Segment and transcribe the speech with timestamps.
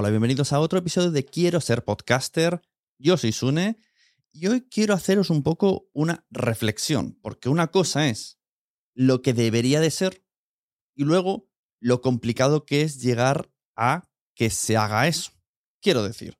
[0.00, 2.62] Hola, bienvenidos a otro episodio de Quiero ser podcaster.
[3.00, 3.80] Yo soy Sune
[4.30, 8.38] y hoy quiero haceros un poco una reflexión, porque una cosa es
[8.94, 10.24] lo que debería de ser
[10.94, 11.50] y luego
[11.80, 15.32] lo complicado que es llegar a que se haga eso.
[15.82, 16.38] Quiero decir,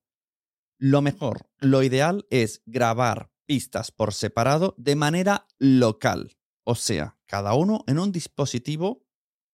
[0.78, 7.54] lo mejor, lo ideal es grabar pistas por separado de manera local, o sea, cada
[7.54, 9.04] uno en un dispositivo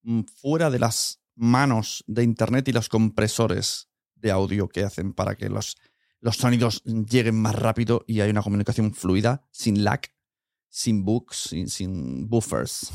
[0.02, 3.88] mm, fuera de las manos de Internet y los compresores
[4.24, 5.76] de audio que hacen para que los,
[6.20, 10.00] los sonidos lleguen más rápido y hay una comunicación fluida, sin lag,
[10.70, 12.90] sin bugs, sin, sin buffers.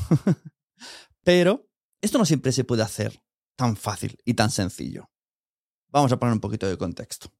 [1.24, 1.68] Pero
[2.00, 3.22] esto no siempre se puede hacer
[3.56, 5.08] tan fácil y tan sencillo.
[5.88, 7.32] Vamos a poner un poquito de contexto.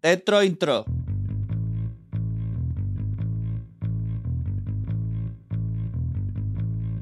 [0.00, 0.84] Retro intro.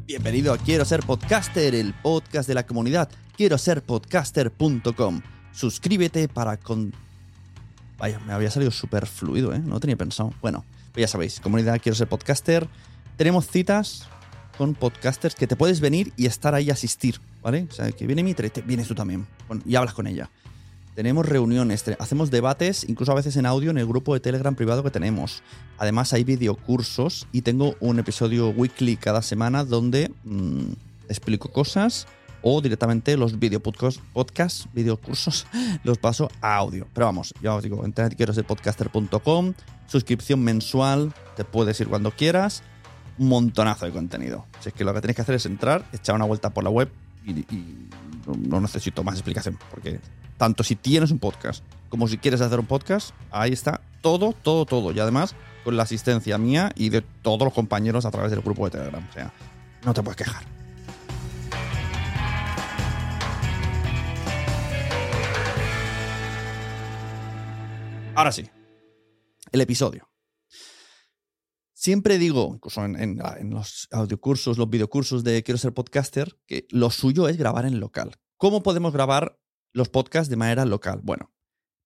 [0.07, 5.23] Bienvenido a Quiero ser podcaster, el podcast de la comunidad quiero ser podcaster.com.
[5.53, 6.93] Suscríbete para con
[7.99, 9.59] Vaya, me había salido súper fluido, ¿eh?
[9.59, 10.33] No lo tenía pensado.
[10.41, 12.69] Bueno, pues ya sabéis, comunidad quiero ser podcaster.
[13.17, 14.07] Tenemos citas
[14.57, 17.67] con podcasters que te puedes venir y estar ahí a asistir, ¿vale?
[17.69, 20.31] O sea, que viene mi te vienes tú también con- y hablas con ella.
[20.95, 24.83] Tenemos reuniones, hacemos debates, incluso a veces en audio en el grupo de Telegram privado
[24.85, 25.43] que tenemos.
[25.79, 30.73] Además hay videocursos y tengo un episodio weekly cada semana donde mm,
[31.09, 32.06] explico cosas
[32.43, 35.46] o directamente los video podcast, podcast, videocursos,
[35.85, 36.87] los paso a audio.
[36.93, 38.46] Pero vamos, ya os digo, internet quiero ser
[39.87, 42.62] suscripción mensual, te puedes ir cuando quieras,
[43.19, 44.46] un montonazo de contenido.
[44.64, 46.90] Es que lo que tenéis que hacer es entrar, echar una vuelta por la web
[47.25, 47.88] y, y
[48.26, 50.00] no necesito más explicación, porque
[50.37, 54.67] tanto si tienes un podcast como si quieres hacer un podcast, ahí está todo, todo,
[54.67, 54.93] todo.
[54.93, 55.34] Y además
[55.64, 59.06] con la asistencia mía y de todos los compañeros a través del grupo de Telegram.
[59.08, 59.32] O sea,
[59.84, 60.57] no te puedes quejar.
[68.19, 68.50] Ahora sí,
[69.53, 70.11] el episodio.
[71.73, 73.20] Siempre digo, incluso en,
[73.50, 78.17] los audiocursos, los videocursos de Quiero ser podcaster, que lo suyo es grabar en local.
[78.37, 79.38] ¿Cómo podemos grabar
[79.73, 80.99] los podcasts de manera local?
[81.00, 81.32] Bueno,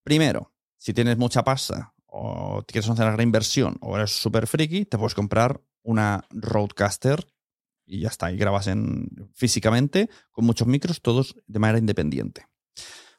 [0.04, 4.86] primero, si tienes mucha pasta o quieres hacer una gran inversión o eres súper friki,
[4.86, 7.26] te puedes comprar una Roadcaster
[7.84, 12.46] y ya está, y grabas en, físicamente con muchos micros, todos de manera independiente.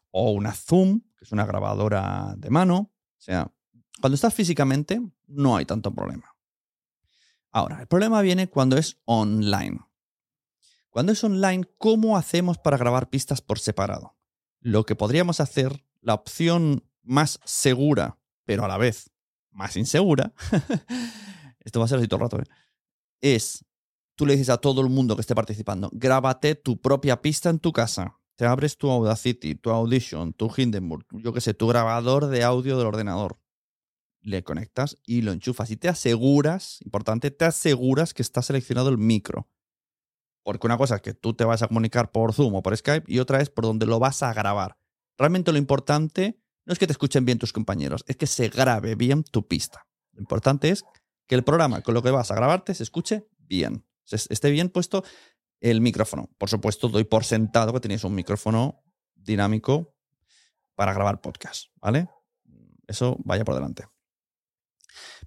[0.09, 2.89] O una Zoom, que es una grabadora de mano.
[3.23, 3.49] O sea,
[4.01, 6.35] cuando estás físicamente, no hay tanto problema.
[7.51, 9.79] Ahora, el problema viene cuando es online.
[10.89, 14.17] Cuando es online, ¿cómo hacemos para grabar pistas por separado?
[14.59, 19.09] Lo que podríamos hacer, la opción más segura, pero a la vez
[19.51, 20.33] más insegura,
[21.61, 22.45] esto va a ser así todo el rato, ¿eh?
[23.21, 23.63] es,
[24.15, 27.59] tú le dices a todo el mundo que esté participando, grábate tu propia pista en
[27.59, 28.19] tu casa.
[28.35, 32.77] Te abres tu Audacity, tu Audition, tu Hindenburg, yo qué sé, tu grabador de audio
[32.77, 33.39] del ordenador.
[34.21, 38.97] Le conectas y lo enchufas y te aseguras, importante, te aseguras que está seleccionado el
[38.97, 39.49] micro.
[40.43, 43.11] Porque una cosa es que tú te vas a comunicar por Zoom o por Skype
[43.11, 44.77] y otra es por donde lo vas a grabar.
[45.17, 48.95] Realmente lo importante no es que te escuchen bien tus compañeros, es que se grabe
[48.95, 49.87] bien tu pista.
[50.13, 50.83] Lo importante es
[51.27, 53.85] que el programa con lo que vas a grabarte se escuche bien.
[54.09, 55.03] Esté bien puesto
[55.63, 56.29] el micrófono.
[56.37, 58.83] Por supuesto, doy por sentado que tenéis un micrófono
[59.15, 59.95] dinámico
[60.75, 62.09] para grabar podcast, ¿vale?
[62.85, 63.87] Eso vaya por delante.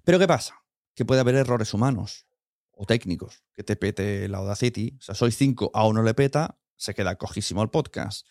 [0.03, 0.63] Pero ¿qué pasa?
[0.93, 2.27] Que puede haber errores humanos
[2.69, 4.95] o técnicos, que te pete la Audacity.
[4.99, 8.27] O sea, soy 5, a uno le peta, se queda cojísimo el podcast.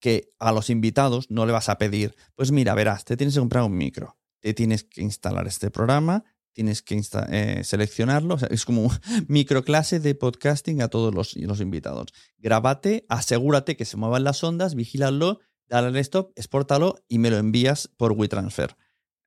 [0.00, 3.40] Que a los invitados no le vas a pedir, pues mira, verás, te tienes que
[3.40, 6.24] comprar un micro, te tienes que instalar este programa,
[6.56, 6.98] tienes que
[7.28, 8.38] eh, seleccionarlo.
[8.48, 8.90] Es como
[9.28, 12.06] microclase de podcasting a todos los, invitados.
[12.38, 17.36] Grábate, asegúrate que se muevan las ondas, vigílalo, dale al stop, exportalo y me lo
[17.36, 18.74] envías por WeTransfer.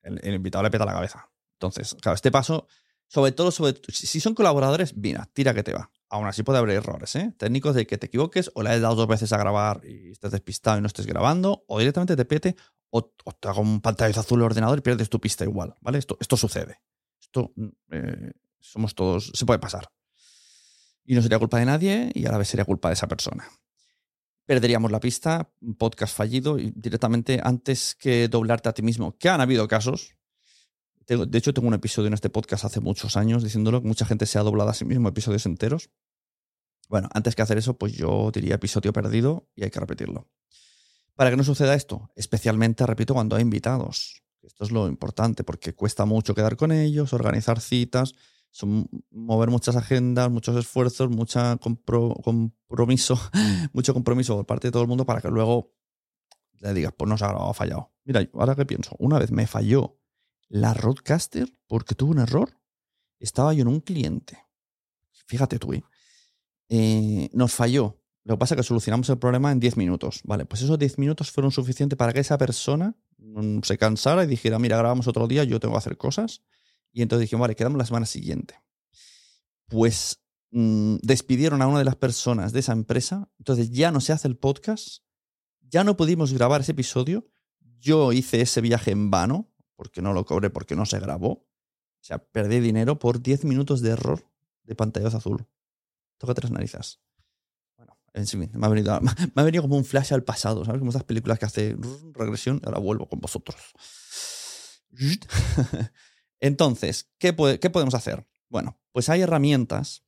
[0.01, 1.29] El, el invitado le peta la cabeza.
[1.59, 2.67] Entonces, claro, este paso,
[3.07, 5.91] sobre todo, sobre, si son colaboradores, mira, tira que te va.
[6.09, 7.35] Aún así puede haber errores, ¿eh?
[7.37, 10.31] Técnicos de que te equivoques o le hayas dado dos veces a grabar y estés
[10.31, 12.55] despistado y no estés grabando, o directamente te pete
[12.89, 15.99] o, o te haga un pantallazo azul el ordenador y pierdes tu pista igual, ¿vale?
[15.99, 16.81] Esto, esto sucede.
[17.29, 19.87] Esto mm, eh, somos todos, se puede pasar.
[21.05, 23.47] Y no sería culpa de nadie y a la vez sería culpa de esa persona.
[24.45, 29.41] Perderíamos la pista, podcast fallido y directamente antes que doblarte a ti mismo, que han
[29.41, 30.15] habido casos.
[31.05, 34.25] De hecho, tengo un episodio en este podcast hace muchos años diciéndolo, que mucha gente
[34.25, 35.89] se ha doblado a sí mismo episodios enteros.
[36.87, 40.27] Bueno, antes que hacer eso, pues yo diría episodio perdido y hay que repetirlo.
[41.15, 44.23] Para que no suceda esto, especialmente, repito, cuando hay invitados.
[44.49, 48.15] Esto es lo importante porque cuesta mucho quedar con ellos, organizar citas,
[48.49, 53.17] son mover muchas agendas, muchos esfuerzos, mucha compro- compromiso,
[53.73, 55.75] mucho compromiso por parte de todo el mundo para que luego
[56.61, 57.93] le digas, pues no se ha fallado.
[58.05, 59.99] Mira, ahora que pienso, una vez me falló
[60.47, 62.57] la Roadcaster porque tuvo un error.
[63.19, 64.39] Estaba yo en un cliente.
[65.27, 65.83] Fíjate tú, ¿eh?
[66.69, 68.01] Eh, nos falló.
[68.23, 70.21] Lo que pasa es que solucionamos el problema en 10 minutos.
[70.23, 73.08] Vale, pues esos 10 minutos fueron suficientes para que esa persona mm,
[73.63, 76.43] se cansara y dijera, mira, grabamos otro día, yo tengo que hacer cosas.
[76.91, 78.55] Y entonces dijimos, vale, quedamos la semana siguiente.
[79.67, 80.21] Pues
[80.51, 84.27] mm, despidieron a una de las personas de esa empresa, entonces ya no se hace
[84.27, 85.03] el podcast,
[85.61, 87.27] ya no pudimos grabar ese episodio,
[87.79, 91.29] yo hice ese viaje en vano, porque no lo cobré, porque no se grabó.
[91.31, 94.25] O sea, perdí dinero por 10 minutos de error
[94.63, 95.47] de pantallazo azul.
[96.17, 96.99] Toca tres narices.
[98.57, 98.99] Me ha, venido,
[99.35, 100.79] me ha venido como un flash al pasado, ¿sabes?
[100.79, 101.75] Como esas películas que hace
[102.13, 103.55] regresión y ahora vuelvo con vosotros.
[106.39, 108.25] Entonces, ¿qué, puede- qué podemos hacer?
[108.49, 110.03] Bueno, pues hay herramientas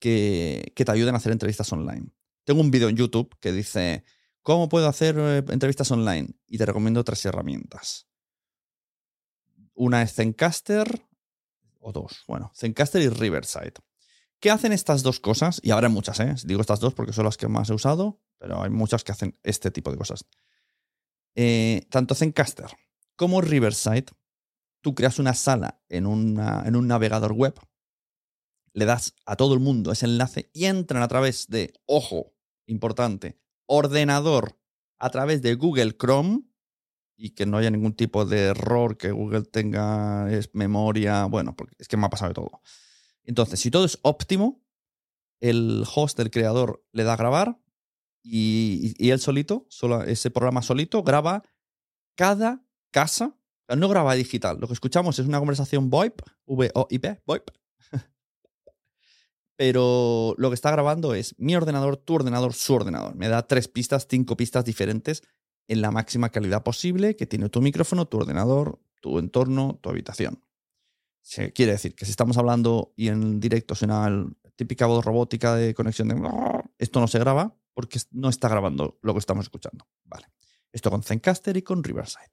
[0.00, 2.08] que, que te ayudan a hacer entrevistas online.
[2.44, 4.04] Tengo un vídeo en YouTube que dice,
[4.42, 6.28] ¿cómo puedo hacer eh, entrevistas online?
[6.46, 8.06] Y te recomiendo tres herramientas.
[9.74, 11.06] Una es Zencaster,
[11.80, 13.74] o dos, bueno, Zencaster y Riverside.
[14.40, 15.60] ¿Qué hacen estas dos cosas?
[15.62, 16.34] Y habrá muchas, ¿eh?
[16.44, 19.38] Digo estas dos porque son las que más he usado, pero hay muchas que hacen
[19.42, 20.24] este tipo de cosas.
[21.34, 22.66] Eh, tanto Zencaster
[23.16, 24.06] como Riverside,
[24.80, 27.54] tú creas una sala en, una- en un navegador web,
[28.74, 32.32] le das a todo el mundo ese enlace y entran a través de, ojo,
[32.66, 34.60] importante, ordenador
[35.00, 36.42] a través de Google Chrome
[37.16, 41.74] y que no haya ningún tipo de error, que Google tenga es memoria, bueno, porque
[41.78, 42.60] es que me ha pasado de todo.
[43.28, 44.64] Entonces, si todo es óptimo,
[45.40, 47.60] el host, el creador, le da a grabar
[48.24, 51.42] y, y él solito, solo, ese programa solito, graba
[52.16, 53.38] cada casa.
[53.68, 54.58] No graba digital.
[54.58, 57.50] Lo que escuchamos es una conversación VoIP, V-O-I-P, VoIP.
[59.56, 63.14] Pero lo que está grabando es mi ordenador, tu ordenador, su ordenador.
[63.14, 65.22] Me da tres pistas, cinco pistas diferentes
[65.66, 70.42] en la máxima calidad posible que tiene tu micrófono, tu ordenador, tu entorno, tu habitación.
[71.28, 75.56] Se quiere decir que si estamos hablando y en directo suena la típica voz robótica
[75.56, 76.16] de conexión de
[76.78, 79.86] esto no se graba porque no está grabando lo que estamos escuchando.
[80.04, 80.28] Vale.
[80.72, 82.30] Esto con Zencaster y con Riverside.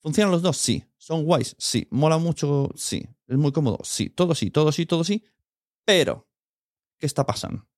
[0.00, 0.56] ¿Funcionan los dos?
[0.56, 0.84] Sí.
[0.96, 1.54] ¿Son guays?
[1.60, 1.86] Sí.
[1.92, 2.70] ¿Mola mucho?
[2.74, 3.08] Sí.
[3.28, 3.78] ¿Es muy cómodo?
[3.84, 4.10] Sí.
[4.10, 5.24] Todo sí, todo sí, todo sí.
[5.84, 6.28] Pero,
[6.98, 7.68] ¿qué está pasando?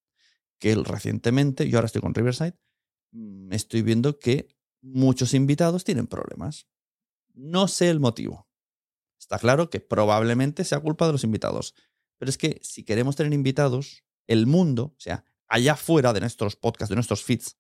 [0.59, 2.59] Que recientemente, yo ahora estoy con Riverside,
[3.11, 4.49] mm, estoy viendo que
[4.81, 6.67] muchos invitados tienen problemas.
[7.35, 8.50] No sé el motivo.
[9.31, 11.77] Está claro que probablemente sea culpa de los invitados.
[12.19, 16.57] Pero es que si queremos tener invitados, el mundo, o sea, allá fuera de nuestros
[16.57, 17.57] podcasts, de nuestros feeds,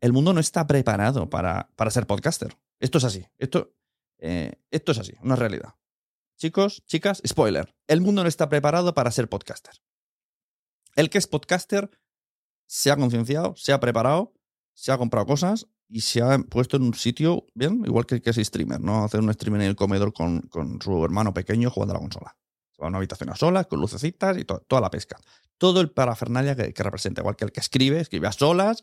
[0.00, 2.58] el mundo no está preparado para, para ser podcaster.
[2.80, 3.24] Esto es así.
[3.38, 3.72] Esto,
[4.18, 5.76] eh, esto es así, una realidad.
[6.38, 7.72] Chicos, chicas, spoiler.
[7.86, 9.74] El mundo no está preparado para ser podcaster.
[10.96, 11.88] El que es podcaster
[12.66, 14.34] se ha concienciado, se ha preparado,
[14.74, 18.22] se ha comprado cosas y se ha puesto en un sitio, bien, igual que el
[18.22, 19.04] que es streamer, ¿no?
[19.04, 22.36] Hacer un stream en el comedor con, con su hermano pequeño jugando a la consola.
[22.70, 25.20] Se va a una habitación a solas, con lucecitas y toda la pesca.
[25.58, 28.80] Todo el parafernalia que, representa, igual que el que escribe, escribe a solas.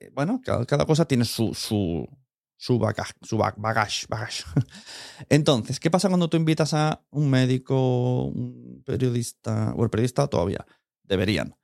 [0.00, 2.08] Eh, bueno, cada, cosa tiene su, su,
[2.56, 4.42] su, bagage, su bagage, bagage.
[5.28, 10.66] Entonces, ¿qué pasa cuando tú invitas a un médico, un periodista, o el periodista todavía?
[11.04, 11.54] Deberían.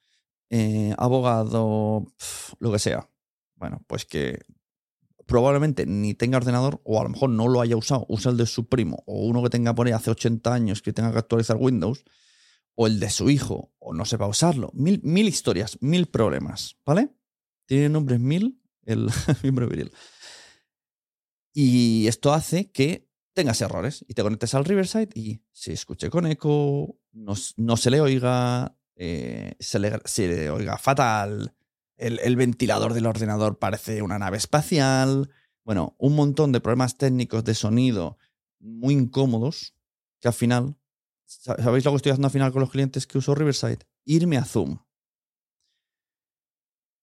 [0.50, 2.06] Eh, abogado,
[2.60, 3.10] lo que sea.
[3.56, 4.38] Bueno, pues que
[5.26, 8.47] probablemente ni tenga ordenador o a lo mejor no lo haya usado, usa el de
[8.47, 11.57] su primo o uno que tenga por ahí hace 80 años que tenga que actualizar
[11.59, 12.04] Windows
[12.75, 14.71] o el de su hijo o no sepa usarlo.
[14.75, 17.11] Mil, mil historias, mil problemas, ¿vale?
[17.66, 19.09] Tiene nombres mil el
[19.43, 19.93] miembro viril.
[21.52, 26.26] Y esto hace que tengas errores y te conectes al Riverside y se escuche con
[26.26, 31.54] eco, no, no se le oiga, eh, se, le, se, le, oiga fatal,
[31.96, 35.30] el, ventilador del ordenador parece una nave espacial.
[35.64, 38.18] Bueno, un montón de problemas técnicos de sonido
[38.58, 39.74] muy incómodos
[40.20, 40.76] que al final,
[41.26, 43.86] ¿sabéis lo que estoy haciendo al final con los clientes que uso Riverside?
[44.04, 44.78] Irme a Zoom.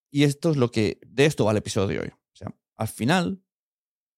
[0.09, 2.09] Y esto es lo que, de esto va el episodio de hoy.
[2.09, 3.43] O sea, al final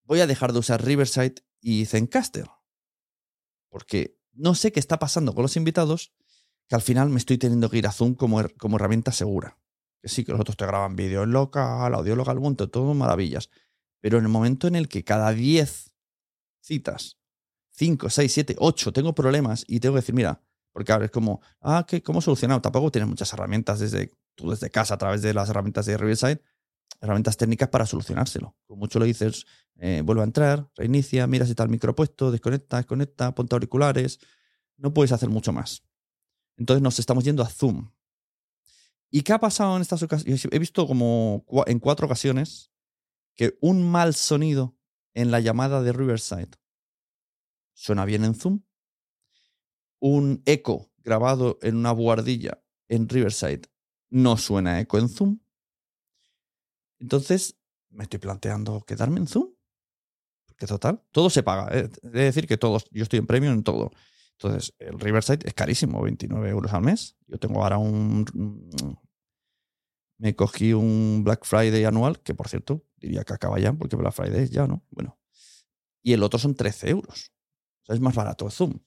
[0.06, 2.50] voy a dejar de usar Riverside y Zencaster.
[3.70, 6.14] Porque no sé qué está pasando con los invitados,
[6.68, 9.58] que al final me estoy teniendo que ir a Zoom como, como herramienta segura.
[10.04, 13.50] Que sí, que los otros te graban vídeo local, audio local, monto, todo maravillas.
[14.02, 15.96] Pero en el momento en el que cada 10
[16.62, 17.18] citas,
[17.72, 20.42] 5, 6, 7, 8, tengo problemas y tengo que decir, mira,
[20.72, 22.62] porque ahora es como, ah, ¿qué, ¿cómo solucionado?
[22.62, 26.42] Tampoco tienes muchas herramientas desde, tú desde casa a través de las herramientas de Riverside
[27.04, 28.56] herramientas técnicas para solucionárselo.
[28.66, 29.46] Con mucho lo dices,
[29.76, 34.20] eh, vuelve a entrar, reinicia, mira si está el micro puesto, desconecta, desconecta, ponte auriculares.
[34.78, 35.84] No puedes hacer mucho más.
[36.58, 37.90] Entonces nos estamos yendo a Zoom.
[39.16, 40.48] ¿Y qué ha pasado en estas ocasiones?
[40.52, 42.72] He visto como en cuatro ocasiones
[43.36, 44.76] que un mal sonido
[45.14, 46.50] en la llamada de Riverside
[47.74, 48.64] suena bien en Zoom.
[50.00, 53.62] Un eco grabado en una buhardilla en Riverside
[54.10, 55.40] no suena eco en Zoom.
[56.98, 57.56] Entonces,
[57.92, 59.54] me estoy planteando quedarme en Zoom.
[60.48, 61.70] Porque total, todo se paga.
[61.78, 61.88] ¿eh?
[62.02, 63.92] Decir, que todos, yo estoy en premium en todo.
[64.40, 67.16] Entonces, el Riverside es carísimo, 29 euros al mes.
[67.28, 68.26] Yo tengo ahora un...
[70.24, 74.14] Me cogí un Black Friday anual, que por cierto, diría que acaba ya, porque Black
[74.14, 74.86] Friday ya, ¿no?
[74.90, 75.20] Bueno.
[76.02, 77.34] Y el otro son 13 euros.
[77.82, 78.80] O sea, es más barato Zoom.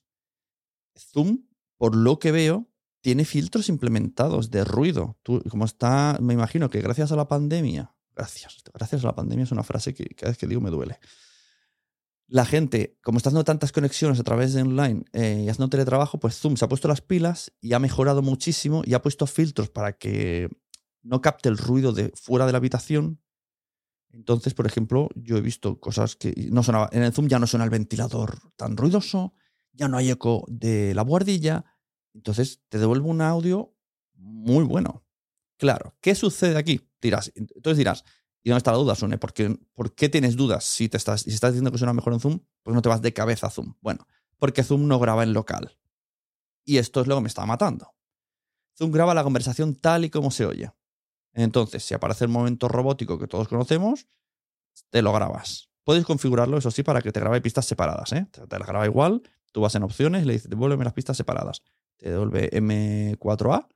[0.97, 2.71] Zoom, por lo que veo,
[3.03, 5.19] tiene filtros implementados de ruido.
[5.51, 8.63] Como está, me imagino que gracias a la pandemia Gracias.
[8.73, 10.99] Gracias a la pandemia es una frase que cada vez que digo me duele.
[12.29, 16.19] La gente, como está haciendo tantas conexiones a través de online eh, y haciendo teletrabajo,
[16.19, 19.69] pues Zoom se ha puesto las pilas y ha mejorado muchísimo y ha puesto filtros
[19.69, 20.49] para que
[21.07, 23.21] no capte el ruido de fuera de la habitación.
[24.11, 26.89] Entonces, por ejemplo, yo he visto cosas que no sonaba.
[26.93, 29.35] En el Zoom ya no suena el ventilador tan ruidoso,
[29.73, 31.65] ya no hay eco de la buhardilla.
[32.15, 33.75] Entonces te devuelve un audio
[34.15, 35.05] muy bueno.
[35.59, 36.89] Claro, ¿qué sucede aquí?
[37.01, 38.05] Dirás, entonces dirás,
[38.43, 39.19] ¿y dónde está la duda, Sune?
[39.19, 42.13] ¿Por qué, ¿Por qué tienes dudas si, te estás, si estás diciendo que suena mejor
[42.13, 42.41] en Zoom?
[42.63, 43.75] Pues no te vas de cabeza a Zoom.
[43.81, 44.07] Bueno,
[44.39, 45.79] porque Zoom no graba en local.
[46.65, 47.95] Y esto es lo que me está matando.
[48.77, 50.73] Zoom graba la conversación tal y como se oye.
[51.37, 54.07] Entonces, si aparece el momento robótico que todos conocemos,
[54.91, 55.69] te lo grabas.
[55.85, 58.13] Puedes configurarlo, eso sí, para que te grabe pistas separadas.
[58.13, 58.27] ¿eh?
[58.31, 61.17] Te, te la graba igual, tú vas en opciones y le dices, devuélveme las pistas
[61.17, 61.63] separadas.
[61.99, 63.69] Te devuelve M4A,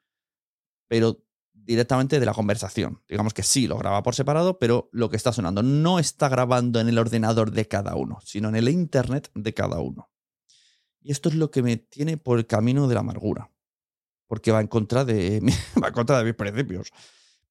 [0.88, 3.02] pero directamente de la conversación.
[3.07, 6.81] Digamos que sí, lo graba por separado, pero lo que está sonando no está grabando
[6.81, 10.11] en el ordenador de cada uno, sino en el internet de cada uno.
[11.02, 13.50] Y esto es lo que me tiene por el camino de la amargura,
[14.26, 15.40] porque va en contra de,
[15.83, 16.90] va en contra de mis principios.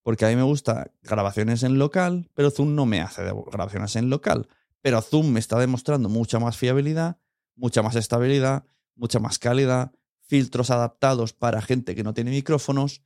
[0.02, 4.08] Porque a mí me gusta grabaciones en local, pero Zoom no me hace grabaciones en
[4.10, 4.48] local.
[4.80, 7.18] Pero Zoom me está demostrando mucha más fiabilidad,
[7.54, 8.64] mucha más estabilidad,
[8.94, 9.92] mucha más cálida,
[10.22, 13.02] filtros adaptados para gente que no tiene micrófonos.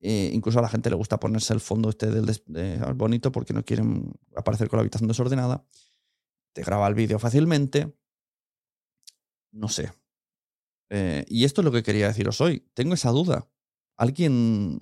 [0.00, 3.54] Eh, incluso a la gente le gusta ponerse el fondo este del de- bonito porque
[3.54, 5.64] no quieren aparecer con la habitación desordenada.
[6.52, 7.92] Te graba el vídeo fácilmente.
[9.52, 9.90] No sé.
[10.90, 12.68] Eh, y esto es lo que quería deciros hoy.
[12.74, 13.48] Tengo esa duda.
[13.96, 14.78] Alguien.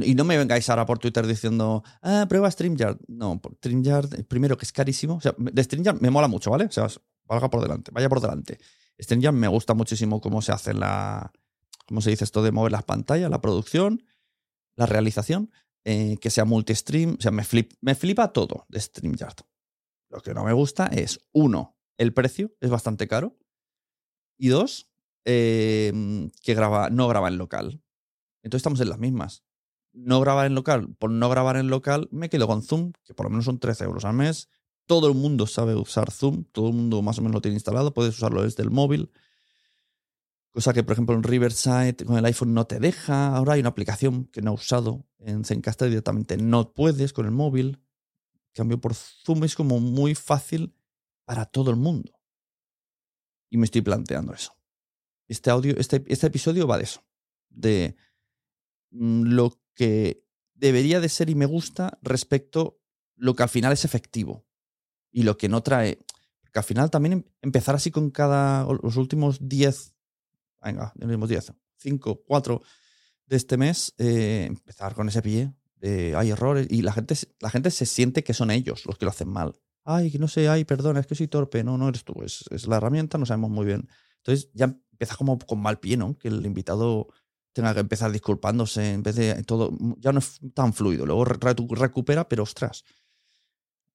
[0.00, 2.98] Y no me vengáis ahora por Twitter diciendo, ah, prueba StreamYard.
[3.08, 5.16] No, StreamYard, eh, primero que es carísimo.
[5.16, 6.64] O sea, de StreamYard me mola mucho, ¿vale?
[6.64, 6.88] O sea,
[7.26, 8.58] valga por delante, vaya por delante.
[9.00, 11.32] StreamYard me gusta muchísimo cómo se hace la.
[11.86, 14.04] ¿Cómo se dice esto de mover las pantallas, la producción,
[14.74, 15.50] la realización?
[15.84, 17.16] eh, que sea multi-stream.
[17.18, 19.36] O sea, me flipa todo de StreamYard.
[20.10, 23.36] Lo que no me gusta es, uno, el precio es bastante caro.
[24.38, 24.90] Y dos,
[25.24, 25.92] eh,
[26.42, 27.82] que graba, no graba en local.
[28.42, 29.43] Entonces estamos en las mismas.
[29.94, 33.26] No grabar en local, por no grabar en local, me quedo con Zoom, que por
[33.26, 34.50] lo menos son 13 euros al mes.
[34.86, 37.94] Todo el mundo sabe usar Zoom, todo el mundo más o menos lo tiene instalado,
[37.94, 39.10] puedes usarlo desde el móvil.
[40.50, 43.34] Cosa que, por ejemplo, en Riverside con el iPhone no te deja.
[43.34, 46.36] Ahora hay una aplicación que no he usado en Zencaster directamente.
[46.36, 47.80] No puedes con el móvil.
[48.52, 50.76] Cambio, por Zoom es como muy fácil
[51.24, 52.12] para todo el mundo.
[53.50, 54.56] Y me estoy planteando eso.
[55.26, 57.04] Este audio, este, este episodio va de eso.
[57.48, 57.96] De
[58.90, 62.80] mm, lo que debería de ser y me gusta respecto
[63.16, 64.46] lo que al final es efectivo.
[65.10, 65.98] Y lo que no trae.
[66.40, 68.66] Porque al final también em- empezar así con cada.
[68.82, 69.94] los últimos 10.
[70.64, 71.52] Venga, los últimos 10.
[71.76, 72.62] 5, 4
[73.26, 73.94] de este mes.
[73.98, 75.52] eh, empezar con ese pie.
[75.82, 76.66] hay errores.
[76.70, 79.52] Y la gente, la gente se siente que son ellos los que lo hacen mal.
[79.84, 81.62] Ay, que no sé, ay, perdona, es que soy torpe.
[81.62, 83.86] No, no eres tú, es, es la herramienta, no sabemos muy bien.
[84.16, 86.16] Entonces ya empieza como con mal pie, ¿no?
[86.16, 87.08] Que el invitado
[87.54, 89.70] tenga que empezar disculpándose en vez de todo.
[89.98, 91.06] Ya no es tan fluido.
[91.06, 92.84] Luego recupera, pero ostras.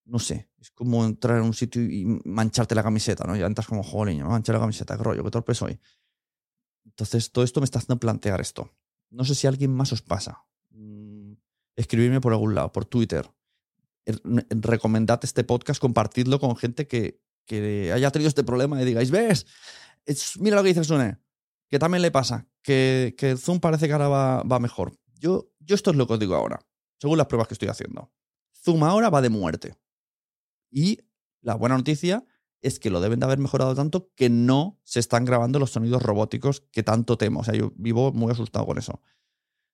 [0.06, 0.50] No sé.
[0.58, 3.36] Es como entrar en un sitio y mancharte la camiseta, ¿no?
[3.36, 5.80] Ya entras como, joder, me manché la camiseta, qué rollo, qué torpe soy.
[6.86, 8.74] Entonces todo esto me está haciendo plantear esto.
[9.12, 10.46] No sé si alguien más os pasa.
[10.72, 11.34] Mm,
[11.76, 13.30] Escribidme por algún lado, por Twitter.
[14.06, 19.12] Er- Recomendad este podcast, compartidlo con gente que, que haya tenido este problema y digáis,
[19.12, 19.46] ¿ves?
[20.06, 21.18] Es- mira lo que dice Sune,
[21.70, 24.94] que también le pasa, que, que Zoom parece que ahora va, va mejor.
[25.20, 26.60] Yo, yo esto es lo que os digo ahora,
[27.00, 28.12] según las pruebas que estoy haciendo.
[28.64, 29.74] Zoom ahora va de muerte.
[30.70, 31.00] Y
[31.42, 32.28] la buena noticia
[32.62, 36.04] es que lo deben de haber mejorado tanto que no se están grabando los sonidos
[36.04, 37.40] robóticos que tanto temo.
[37.40, 39.02] O sea, yo vivo muy asustado con eso.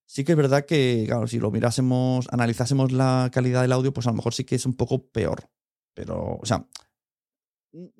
[0.05, 4.07] Sí que es verdad que, claro, si lo mirásemos, analizásemos la calidad del audio, pues
[4.07, 5.49] a lo mejor sí que es un poco peor.
[5.93, 6.65] Pero, o sea,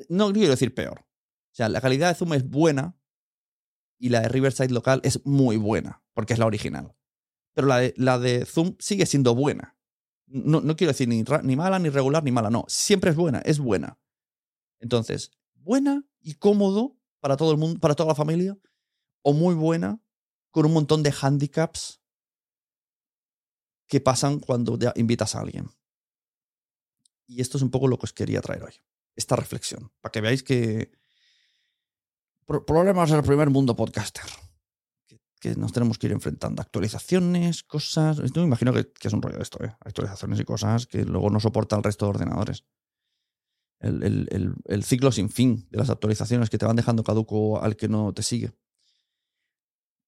[0.08, 1.02] no quiero decir peor.
[1.02, 2.96] O sea, la calidad de Zoom es buena
[3.98, 6.96] y la de Riverside local es muy buena, porque es la original.
[7.54, 9.78] Pero la de, la de Zoom sigue siendo buena.
[10.28, 12.66] No, no quiero decir ni, ni mala, ni regular, ni mala, no.
[12.68, 14.00] Siempre es buena, es buena.
[14.80, 18.58] Entonces, buena y cómodo para todo el mundo, para toda la familia,
[19.22, 20.02] o muy buena
[20.52, 22.02] con un montón de handicaps
[23.88, 25.70] que pasan cuando invitas a alguien.
[27.28, 28.74] Y esto es un poco lo que os quería traer hoy.
[29.16, 30.92] Esta reflexión, para que veáis que
[32.46, 34.24] problemas del primer mundo podcaster.
[35.40, 36.62] Que, nos tenemos que ir enfrentando.
[36.62, 38.20] Actualizaciones, cosas.
[38.20, 39.76] Esto me imagino que, es un rollo esto, ¿eh?
[39.82, 42.66] Actualizaciones y cosas que luego no soporta el resto de ordenadores.
[43.80, 47.62] El, el- el- el ciclo sin fin de las actualizaciones que te van dejando caduco
[47.62, 48.54] al que no te sigue.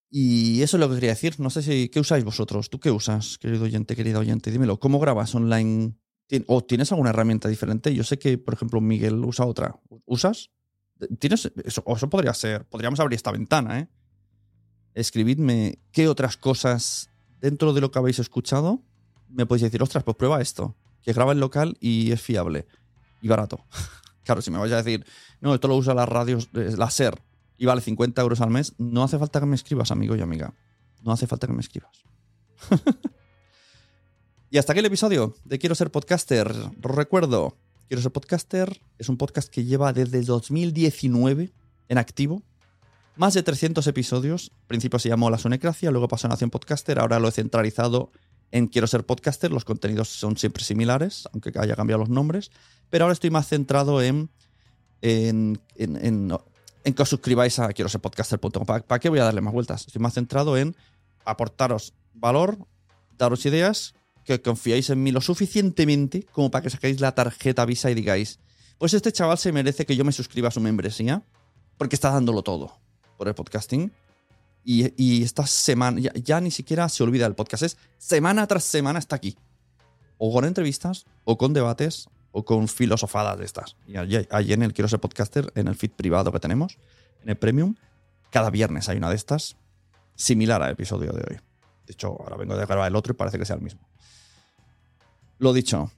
[0.10, 1.40] Y eso es lo que quería decir.
[1.40, 1.90] No sé si.
[1.90, 2.70] ¿Qué usáis vosotros?
[2.70, 4.52] ¿Tú qué usas, querido oyente, querida oyente?
[4.52, 4.80] Dímelo.
[4.80, 5.96] ¿Cómo grabas online?
[6.30, 7.94] ¿Tien- ¿O tienes alguna herramienta diferente?
[7.94, 9.80] Yo sé que, por ejemplo, Miguel usa otra.
[10.06, 10.50] ¿Usas?
[11.20, 11.52] ¿Tienes?
[11.64, 12.66] Eso, eso podría ser.
[12.66, 13.88] Podríamos abrir esta ventana, ¿eh?
[14.94, 18.82] Escribidme qué otras cosas dentro de lo que habéis escuchado
[19.30, 20.76] me podéis decir, ostras, pues prueba esto.
[21.02, 22.68] Que graba en local y es fiable.
[23.22, 23.66] Y barato.
[24.24, 25.06] claro, si me vais a decir,
[25.42, 27.22] no, esto lo usa las radios, eh, la SER,
[27.58, 30.54] y vale 50 euros al mes, no hace falta que me escribas, amigo y amiga.
[31.04, 32.04] No hace falta que me escribas.
[34.50, 36.54] y hasta aquí el episodio de Quiero ser podcaster.
[36.80, 41.54] Recuerdo, Quiero ser podcaster es un podcast que lleva desde el 2019
[41.88, 42.44] en activo.
[43.16, 44.52] Más de 300 episodios.
[44.62, 48.12] Al principio se llamó La Sonecracia, luego pasó a Nación Podcaster, ahora lo he centralizado
[48.52, 49.52] en Quiero ser podcaster.
[49.52, 52.52] Los contenidos son siempre similares, aunque haya cambiado los nombres.
[52.90, 54.30] Pero ahora estoy más centrado en,
[55.02, 58.66] en, en, que os suscribáis a quiero ser podcaster.com.
[58.66, 59.88] ¿Para, ¿Para qué voy a darle más vueltas?
[59.88, 60.76] Estoy más centrado en
[61.26, 62.58] aportaros valor,
[63.18, 63.96] daros ideas,
[64.28, 68.40] que confiéis en mí lo suficientemente como para que saquéis la tarjeta Visa y digáis,
[68.78, 71.24] pues este chaval se merece que yo me suscriba a su membresía
[71.78, 72.78] porque está dándolo todo
[73.18, 73.92] por el podcasting.
[74.66, 79.16] Y, esta semana, ya, ni siquiera se olvida del podcast, es semana tras semana está
[79.16, 79.38] aquí.
[80.18, 83.78] O con entrevistas, o con debates, o con filosofadas de estas.
[83.88, 86.78] Y allí en el Quiero ser podcaster, en el feed privado que tenemos,
[87.24, 87.76] en el Premium.
[88.30, 89.56] Cada viernes hay una de estas,
[90.16, 91.40] similar al episodio de hoy.
[91.86, 93.87] De hecho, ahora vengo de grabar el otro y parece que sea el mismo.
[95.40, 95.92] Lo dicho,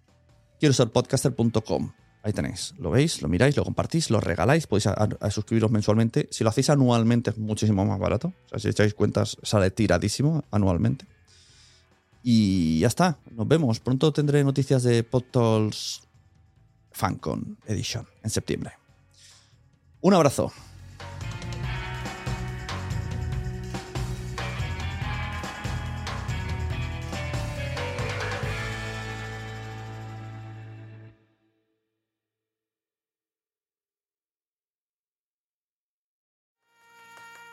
[0.60, 1.92] quiero ser podcaster.com.
[2.22, 2.74] Ahí tenéis.
[2.78, 4.68] Lo veis, lo miráis, lo compartís, lo regaláis.
[4.68, 4.90] Podéis
[5.32, 6.28] suscribiros mensualmente.
[6.32, 8.34] Si lo hacéis anualmente es muchísimo más barato.
[8.46, 11.06] O sea, si echáis cuentas, sale tiradísimo anualmente.
[12.22, 13.20] Y ya está.
[13.32, 13.80] Nos vemos.
[13.80, 16.02] Pronto tendré noticias de PodTools
[16.92, 18.74] FanCon Edition en septiembre.
[20.02, 20.52] Un abrazo.